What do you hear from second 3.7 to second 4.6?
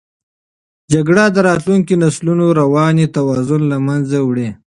له منځه وړي.